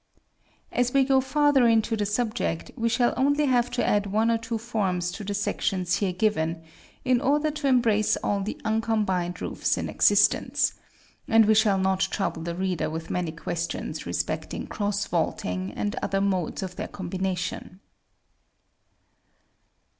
As 0.71 0.93
we 0.93 1.03
go 1.03 1.21
farther 1.21 1.67
into 1.67 1.95
the 1.95 2.07
subject, 2.07 2.71
we 2.75 2.89
shall 2.89 3.13
only 3.15 3.45
have 3.45 3.69
to 3.69 3.85
add 3.85 4.07
one 4.07 4.31
or 4.31 4.39
two 4.39 4.57
forms 4.57 5.11
to 5.11 5.23
the 5.23 5.35
sections 5.35 5.97
here 5.97 6.11
given, 6.11 6.63
in 7.05 7.21
order 7.21 7.51
to 7.51 7.67
embrace 7.67 8.17
all 8.23 8.41
the 8.41 8.59
uncombined 8.65 9.43
roofs 9.43 9.77
in 9.77 9.89
existence; 9.89 10.73
and 11.27 11.45
we 11.45 11.53
shall 11.53 11.77
not 11.77 11.99
trouble 11.99 12.41
the 12.41 12.55
reader 12.55 12.89
with 12.89 13.11
many 13.11 13.31
questions 13.31 14.07
respecting 14.07 14.65
cross 14.65 15.05
vaulting, 15.05 15.71
and 15.73 15.95
other 16.01 16.19
modes 16.19 16.63
of 16.63 16.77
their 16.77 16.87
combination. 16.87 17.79